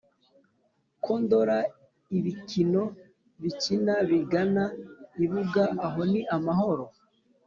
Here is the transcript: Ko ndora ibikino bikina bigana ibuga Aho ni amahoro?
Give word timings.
Ko 1.03 1.11
ndora 1.21 1.57
ibikino 2.17 2.83
bikina 3.41 3.93
bigana 4.09 4.63
ibuga 5.23 5.63
Aho 5.85 6.01
ni 6.11 6.21
amahoro? 6.37 6.85